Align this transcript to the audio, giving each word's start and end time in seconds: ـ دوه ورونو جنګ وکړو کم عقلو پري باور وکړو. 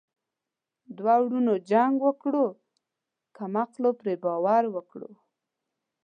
ـ 0.47 0.95
دوه 0.97 1.15
ورونو 1.25 1.53
جنګ 1.69 1.95
وکړو 2.03 2.45
کم 3.35 3.53
عقلو 3.63 3.89
پري 3.99 4.15
باور 4.23 4.63
وکړو. 4.75 5.11